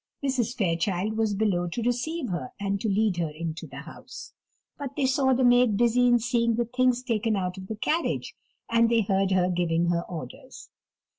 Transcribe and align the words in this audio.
Mrs. 0.25 0.57
Fairchild 0.57 1.15
was 1.15 1.35
below 1.35 1.67
to 1.67 1.83
receive 1.83 2.29
her, 2.29 2.53
and 2.59 2.81
to 2.81 2.89
lead 2.89 3.17
her 3.17 3.29
into 3.29 3.67
the 3.67 3.81
house: 3.81 4.33
but 4.79 4.95
they 4.95 5.05
saw 5.05 5.31
the 5.31 5.43
maid 5.43 5.77
busy 5.77 6.07
in 6.07 6.17
seeing 6.17 6.55
the 6.55 6.65
things 6.65 7.03
taken 7.03 7.35
out 7.35 7.55
of 7.59 7.67
the 7.67 7.75
carriage, 7.75 8.33
and 8.67 8.89
they 8.89 9.01
heard 9.01 9.29
her 9.29 9.51
giving 9.51 9.89
her 9.89 10.03
orders. 10.09 10.69